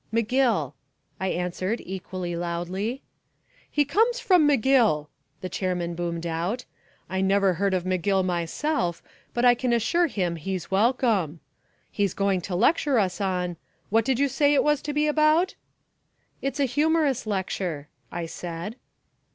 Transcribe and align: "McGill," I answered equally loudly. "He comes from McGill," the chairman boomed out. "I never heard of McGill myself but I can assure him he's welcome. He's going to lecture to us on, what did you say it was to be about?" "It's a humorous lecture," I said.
"McGill," 0.11 0.73
I 1.19 1.27
answered 1.27 1.79
equally 1.85 2.35
loudly. 2.35 3.03
"He 3.69 3.85
comes 3.85 4.19
from 4.19 4.47
McGill," 4.47 5.09
the 5.41 5.47
chairman 5.47 5.93
boomed 5.93 6.25
out. 6.25 6.65
"I 7.07 7.21
never 7.21 7.53
heard 7.53 7.75
of 7.75 7.83
McGill 7.83 8.25
myself 8.25 9.03
but 9.35 9.45
I 9.45 9.53
can 9.53 9.71
assure 9.71 10.07
him 10.07 10.37
he's 10.37 10.71
welcome. 10.71 11.39
He's 11.91 12.15
going 12.15 12.41
to 12.49 12.55
lecture 12.55 12.95
to 12.95 13.01
us 13.01 13.21
on, 13.21 13.57
what 13.91 14.03
did 14.03 14.17
you 14.17 14.27
say 14.27 14.55
it 14.55 14.63
was 14.63 14.81
to 14.81 14.91
be 14.93 15.05
about?" 15.05 15.53
"It's 16.41 16.59
a 16.59 16.65
humorous 16.65 17.27
lecture," 17.27 17.87
I 18.11 18.25
said. 18.25 18.77